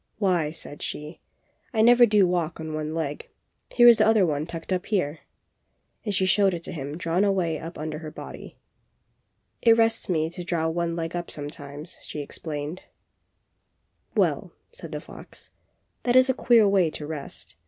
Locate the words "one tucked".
4.25-4.73